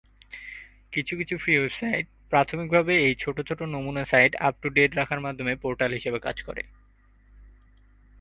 কিছু 0.93 1.35
free 1.37 1.53
website 1.57 2.05
প্রাথমিকভাবে 2.29 2.93
এই 3.07 3.13
ছোট 3.15 3.37
ছোট 3.41 3.59
নমুনা 3.73 4.03
সাইট 4.05 4.31
আপ 4.47 4.53
টু 4.61 4.67
ডেট 4.69 4.91
রাখার 4.95 5.19
মাধ্যমে 5.19 5.53
পোর্টাল 5.55 5.91
হিসাবে 5.91 6.19
কাজ 6.19 6.37
করে। 6.43 6.61